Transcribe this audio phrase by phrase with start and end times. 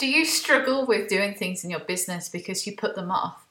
[0.00, 3.46] Do you struggle with doing things in your business because you put them off?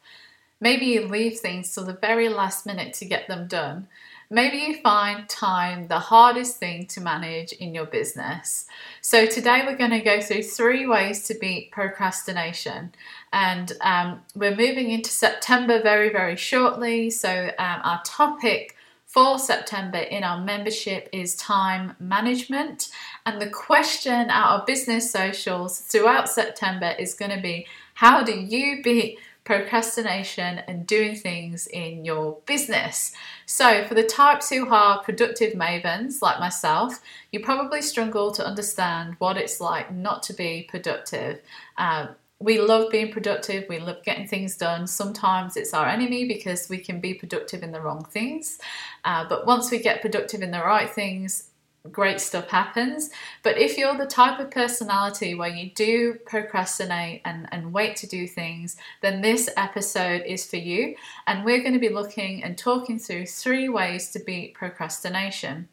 [0.60, 3.88] Maybe you leave things till the very last minute to get them done.
[4.32, 8.66] Maybe you find time the hardest thing to manage in your business.
[9.00, 12.96] So, today we're going to go through three ways to beat procrastination.
[13.32, 17.12] And um, we're moving into September very, very shortly.
[17.12, 18.76] So, um, our topic
[19.10, 22.90] for September in our membership is time management.
[23.26, 27.66] And the question at our business socials throughout September is going to be
[27.96, 33.12] how do you beat procrastination and doing things in your business?
[33.48, 39.16] So, for the types who are productive mavens like myself, you probably struggle to understand
[39.18, 41.42] what it's like not to be productive.
[41.80, 44.88] Um, we love being productive, we love getting things done.
[44.88, 48.60] Sometimes it's our enemy because we can be productive in the wrong things.
[49.04, 51.50] Uh, but once we get productive in the right things,
[51.92, 53.10] great stuff happens.
[53.44, 58.08] But if you're the type of personality where you do procrastinate and, and wait to
[58.08, 60.96] do things, then this episode is for you.
[61.28, 65.68] And we're going to be looking and talking through three ways to beat procrastination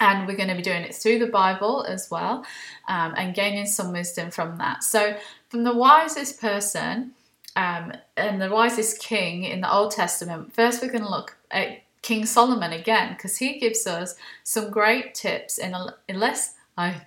[0.00, 2.44] and we're going to be doing it through the Bible as well
[2.88, 4.82] um, and gaining some wisdom from that.
[4.82, 5.16] So,
[5.54, 7.12] from the wisest person
[7.54, 11.84] um, and the wisest king in the Old Testament, first we're going to look at
[12.02, 15.72] King Solomon again because he gives us some great tips in,
[16.08, 17.02] unless I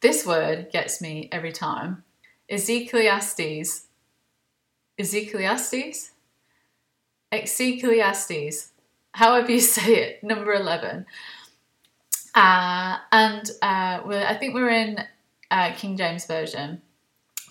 [0.00, 2.02] this word gets me every time.
[2.48, 3.84] Ecclesiastes.
[4.96, 6.12] Ecclesiastes?
[7.30, 8.72] Ecclesiastes.
[9.12, 11.04] However you say it, number 11.
[12.34, 15.04] Uh, and uh, I think we're in
[15.50, 16.80] uh, King James Version.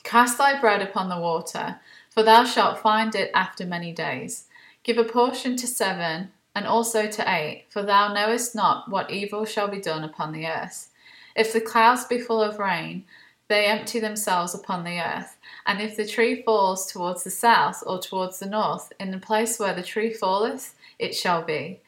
[0.06, 1.80] Cast thy bread upon the water,
[2.12, 4.46] for thou shalt find it after many days.
[4.84, 9.46] Give a portion to seven, and also to eight, for thou knowest not what evil
[9.46, 10.90] shall be done upon the earth.
[11.36, 13.04] If the clouds be full of rain,
[13.48, 15.38] they empty themselves upon the earth.
[15.66, 19.58] And if the tree falls towards the south or towards the north, in the place
[19.58, 21.82] where the tree falleth, it shall be.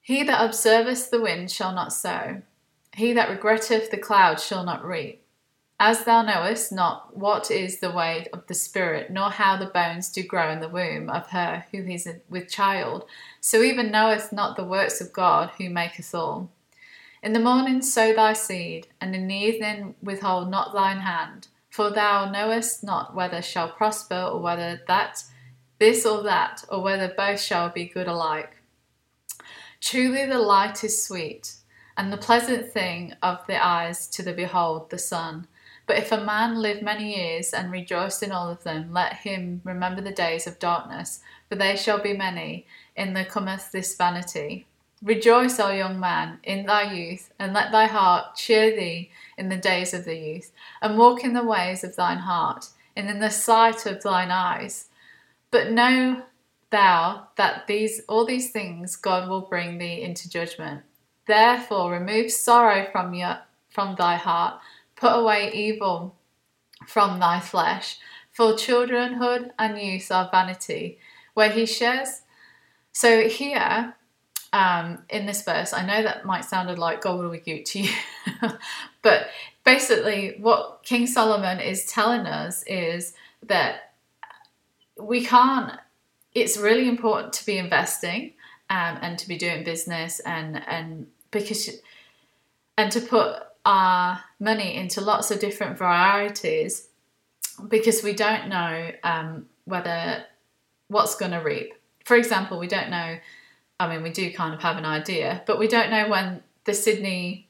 [0.00, 2.42] He that observeth the wind shall not sow,
[2.94, 5.25] he that regretteth the cloud shall not reap.
[5.78, 10.10] As thou knowest not what is the way of the Spirit, nor how the bones
[10.10, 13.04] do grow in the womb of her who is with child,
[13.42, 16.50] so even knoweth not the works of God who maketh all.
[17.22, 21.90] In the morning sow thy seed, and in the evening withhold not thine hand, for
[21.90, 25.24] thou knowest not whether shall prosper, or whether that
[25.78, 28.62] this or that, or whether both shall be good alike.
[29.82, 31.56] Truly the light is sweet,
[31.98, 35.46] and the pleasant thing of the eyes to the behold the sun.
[35.86, 39.60] But if a man live many years and rejoice in all of them, let him
[39.64, 42.66] remember the days of darkness, for they shall be many.
[42.96, 44.66] In the cometh this vanity.
[45.02, 49.56] Rejoice, O young man, in thy youth, and let thy heart cheer thee in the
[49.56, 53.30] days of the youth, and walk in the ways of thine heart, and in the
[53.30, 54.88] sight of thine eyes.
[55.50, 56.22] But know
[56.70, 60.82] thou that these all these things God will bring thee into judgment.
[61.26, 63.38] Therefore remove sorrow from your
[63.68, 64.60] from thy heart,
[64.96, 66.16] put away evil
[66.86, 67.98] from thy flesh,
[68.32, 70.98] for childrenhood and youth are vanity.
[71.34, 72.22] Where he shares
[72.96, 73.94] so here
[74.54, 77.90] um, in this verse, I know that might sound like gobbledygook to you,
[79.02, 79.28] but
[79.66, 83.92] basically, what King Solomon is telling us is that
[84.98, 85.78] we can't
[86.32, 88.32] it's really important to be investing
[88.70, 91.68] um, and to be doing business and and because
[92.78, 96.88] and to put our money into lots of different varieties
[97.68, 100.24] because we don't know um, whether
[100.88, 101.74] what's going to reap.
[102.04, 103.18] For example, we don't know.
[103.80, 106.74] I mean, we do kind of have an idea, but we don't know when the
[106.74, 107.48] Sydney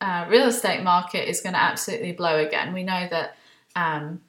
[0.00, 2.74] uh, real estate market is going to absolutely blow again.
[2.74, 3.36] We know that
[3.74, 4.20] um,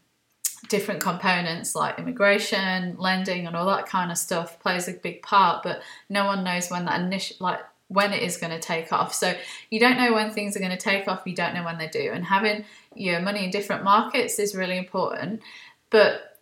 [0.70, 5.64] different components like immigration, lending, and all that kind of stuff plays a big part.
[5.64, 9.14] But no one knows when that initial like when it is going to take off.
[9.14, 9.34] So
[9.70, 11.24] you don't know when things are going to take off.
[11.26, 12.12] You don't know when they do.
[12.12, 12.66] And having
[12.96, 15.42] your money in different markets is really important.
[15.90, 16.38] But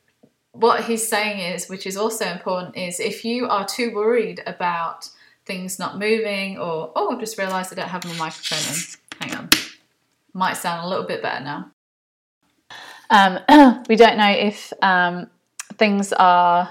[0.54, 5.10] what he's saying is, which is also important, is if you are too worried about
[5.46, 9.30] things not moving, or oh, I've just realised I don't have my microphone in.
[9.30, 9.50] Hang on.
[10.34, 11.72] Might sound a little bit better now.
[13.10, 15.30] Um, we don't know if um,
[15.78, 16.70] things are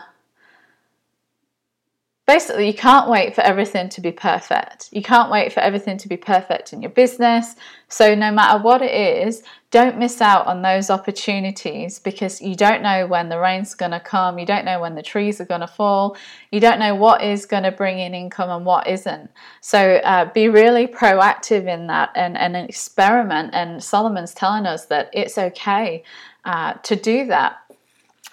[2.27, 4.89] basically you can't wait for everything to be perfect.
[4.93, 7.57] You can't wait for everything to be perfect in your business.
[7.89, 8.93] So no matter what it
[9.27, 9.43] is,
[9.73, 14.01] don't miss out on those opportunities because you don't know when the rain's going to
[14.01, 16.17] come, you don't know when the trees are going to fall,
[16.53, 19.31] you don't know what is going to bring in income and what isn't.
[19.61, 23.51] So uh, be really proactive in that and, and experiment.
[23.53, 26.05] And Solomon's telling us that it's okay
[26.45, 27.59] uh, to do that.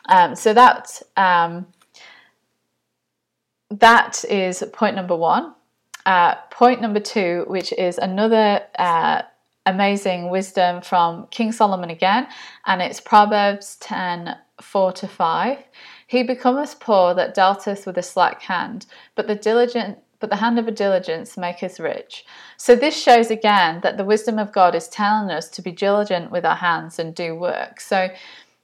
[0.05, 1.67] Um, so that um,
[3.69, 5.53] that is point number one.
[6.05, 9.21] Uh, point number two, which is another uh,
[9.65, 12.27] amazing wisdom from King Solomon again,
[12.65, 15.57] and it's Proverbs 10 4 to 5.
[16.07, 18.85] He becometh poor that dealteth with a slack hand,
[19.15, 22.25] but the diligent but the hand of a diligence maketh rich.
[22.57, 26.29] So this shows again that the wisdom of God is telling us to be diligent
[26.29, 27.79] with our hands and do work.
[27.79, 28.09] So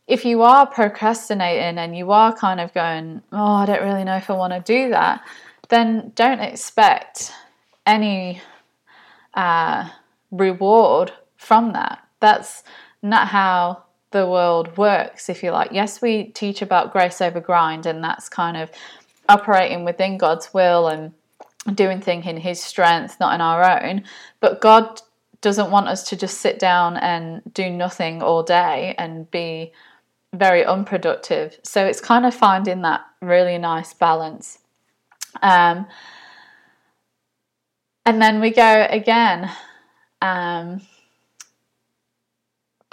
[0.08, 4.18] if you are procrastinating and you are kind of going, oh, I don't really know
[4.18, 5.26] if I want to do that,
[5.70, 7.32] then don't expect
[7.86, 8.42] any
[9.34, 9.90] uh,
[10.32, 12.08] reward from that.
[12.20, 12.64] That's
[13.02, 15.72] not how the world works, if you like.
[15.72, 18.72] Yes, we teach about grace over grind, and that's kind of
[19.28, 21.14] operating within God's will and
[21.76, 24.04] doing things in His strength, not in our own.
[24.40, 25.02] But God
[25.42, 29.74] doesn't want us to just sit down and do nothing all day and be
[30.38, 31.60] very unproductive.
[31.64, 34.60] So it's kind of finding that really nice balance.
[35.42, 35.88] Um,
[38.06, 39.52] and then we go again.
[40.22, 40.82] Um,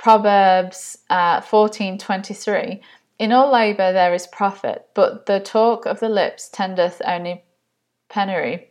[0.02, 2.80] Proverbs uh, 14 23.
[3.20, 7.44] In all labour there is profit, but the talk of the lips tendeth only
[8.08, 8.70] penury.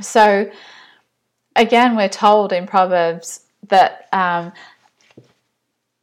[0.00, 0.50] So,
[1.54, 4.52] again, we're told in Proverbs that um,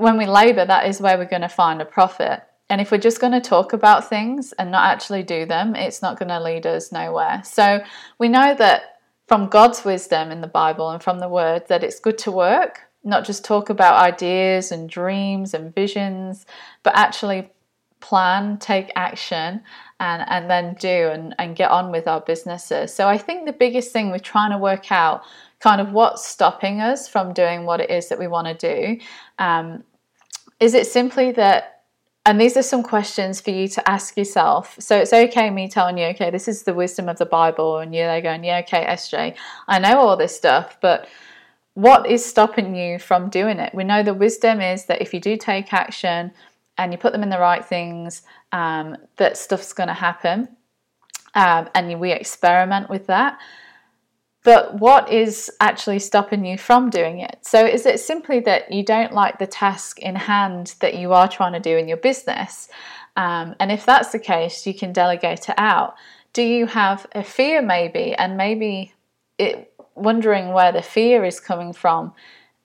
[0.03, 2.43] when we labour, that is where we're going to find a profit.
[2.69, 6.01] And if we're just going to talk about things and not actually do them, it's
[6.01, 7.41] not going to lead us nowhere.
[7.45, 7.81] So
[8.19, 12.01] we know that from God's wisdom in the Bible and from the Word that it's
[12.01, 16.45] good to work, not just talk about ideas and dreams and visions,
[16.83, 17.49] but actually
[18.01, 19.61] plan, take action,
[20.01, 22.93] and, and then do and, and get on with our businesses.
[22.93, 25.23] So I think the biggest thing we're trying to work out
[25.61, 29.01] kind of what's stopping us from doing what it is that we want to do.
[29.39, 29.85] Um,
[30.63, 31.81] is it simply that
[32.25, 34.77] and these are some questions for you to ask yourself.
[34.79, 37.93] So it's okay me telling you, okay, this is the wisdom of the Bible, and
[37.93, 39.35] you're there going, yeah, okay, SJ,
[39.67, 41.09] I know all this stuff, but
[41.73, 43.75] what is stopping you from doing it?
[43.75, 46.31] We know the wisdom is that if you do take action
[46.77, 48.21] and you put them in the right things,
[48.53, 50.47] um, that stuff's going to happen,
[51.35, 53.37] um, and we experiment with that
[54.43, 57.39] but what is actually stopping you from doing it?
[57.41, 61.27] So, is it simply that you don't like the task in hand that you are
[61.27, 62.69] trying to do in your business?
[63.15, 65.95] Um, and if that's the case, you can delegate it out.
[66.33, 68.93] Do you have a fear, maybe, and maybe
[69.37, 72.13] it, wondering where the fear is coming from?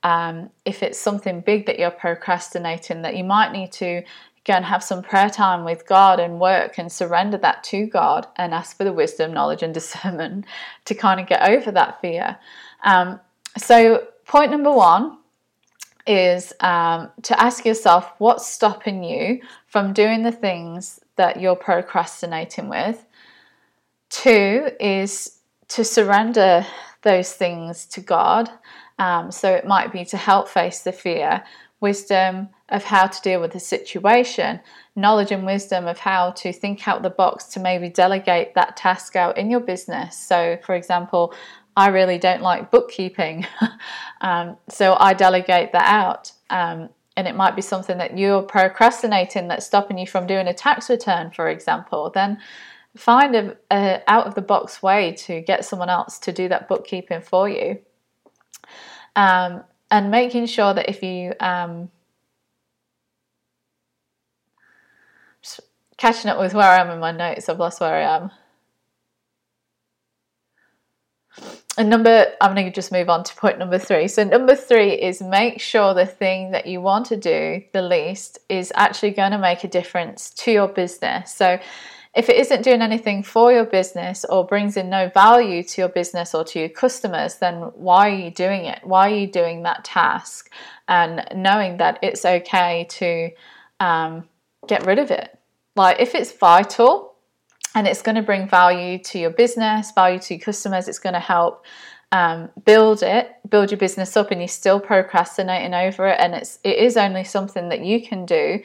[0.03, 4.03] Um, if it's something big that you're procrastinating, that you might need to
[4.49, 8.27] go and have some prayer time with God and work and surrender that to God
[8.37, 10.47] and ask for the wisdom, knowledge, and discernment
[10.87, 12.39] to kind of get over that fear.
[12.83, 13.21] Um,
[13.57, 15.19] so, point number one
[16.07, 22.69] is um, to ask yourself what's stopping you from doing the things that you're procrastinating
[22.69, 23.05] with.
[24.09, 26.67] Two is to surrender
[27.03, 28.51] those things to God.
[28.99, 31.45] Um, so, it might be to help face the fear,
[31.81, 34.61] wisdom, of how to deal with the situation,
[34.95, 39.17] knowledge and wisdom of how to think out the box to maybe delegate that task
[39.17, 40.17] out in your business.
[40.17, 41.35] So, for example,
[41.77, 43.47] I really don't like bookkeeping,
[44.21, 46.33] um, so I delegate that out.
[46.51, 50.55] Um, and it might be something that you're procrastinating that's stopping you from doing a
[50.55, 52.11] tax return, for example.
[52.15, 52.39] Then
[52.97, 56.69] find a, a out of the box way to get someone else to do that
[56.69, 57.81] bookkeeping for you.
[59.17, 61.91] Um, and making sure that if you um,
[65.99, 67.49] catching up with where I am in my notes.
[67.49, 68.31] I've lost where I am.
[71.77, 74.09] And number, I'm going to just move on to point number three.
[74.09, 78.39] So, number three is make sure the thing that you want to do the least
[78.49, 81.33] is actually going to make a difference to your business.
[81.33, 81.61] So,
[82.17, 85.89] if it isn't doing anything for your business or brings in no value to your
[85.89, 88.81] business or to your customers, then why are you doing it?
[88.83, 90.51] Why are you doing that task?
[90.89, 93.31] And knowing that it's okay to
[93.79, 94.29] um,
[94.67, 95.38] get rid of it.
[95.79, 97.15] Like if it's vital
[97.75, 101.15] and it's going to bring value to your business, value to your customers, it's going
[101.15, 101.65] to help
[102.11, 106.59] um, build it, build your business up, and you're still procrastinating over it, and it's
[106.65, 108.61] it is only something that you can do.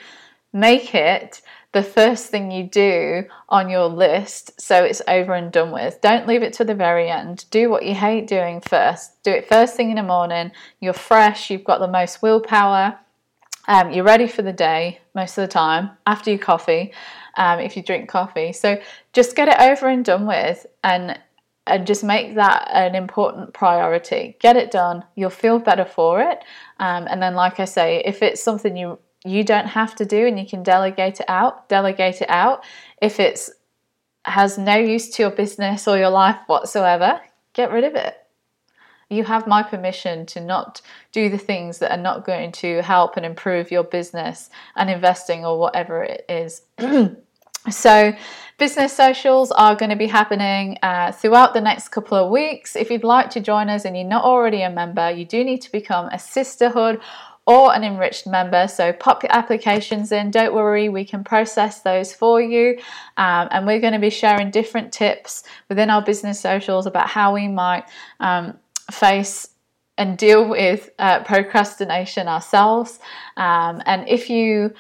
[0.54, 1.42] make it
[1.72, 6.00] the first thing you do on your list so it's over and done with.
[6.02, 7.46] Don't leave it to the very end.
[7.50, 9.22] Do what you hate doing first.
[9.24, 10.52] Do it first thing in the morning.
[10.80, 13.00] You're fresh, you've got the most willpower,
[13.68, 16.94] um, you're ready for the day most of the time after your coffee,
[17.38, 18.52] um, if you drink coffee.
[18.54, 18.82] So
[19.14, 21.20] just get it over and done with and
[21.66, 24.36] and just make that an important priority.
[24.42, 25.06] Get it done.
[25.16, 26.44] You'll feel better for it.
[26.80, 30.28] Um, and then, like I say, if it's something you you don't have to do
[30.28, 32.66] and you can delegate it out, delegate it out.
[33.02, 33.50] If it's
[34.26, 37.22] has no use to your business or your life whatsoever,
[37.54, 38.23] get rid of it.
[39.10, 40.82] You have my permission to not
[41.12, 45.46] do the things that are not going to help and improve your business and investing
[45.46, 46.64] or whatever it is.
[47.70, 48.14] so,
[48.58, 52.76] business socials are going to be happening uh, throughout the next couple of weeks.
[52.76, 55.62] If you'd like to join us and you're not already a member, you do need
[55.62, 57.02] to become a sisterhood
[57.46, 58.68] or an enriched member.
[58.68, 60.32] So pop your applications in.
[60.32, 62.80] Don't worry, we can process those for you.
[63.18, 67.34] Um, and we're going to be sharing different tips within our business socials about how
[67.34, 67.84] we might
[68.20, 68.58] um,
[68.92, 69.50] face
[69.98, 73.00] and deal with uh, procrastination ourselves.
[73.38, 74.74] Um, and if you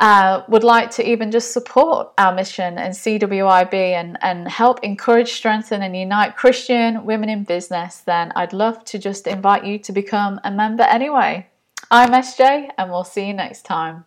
[0.00, 5.32] uh, would like to even just support our mission and CWIB and, and help encourage,
[5.32, 9.92] strengthen, and unite Christian women in business, then I'd love to just invite you to
[9.92, 11.46] become a member anyway.
[11.90, 14.04] I'm SJ, and we'll see you next time.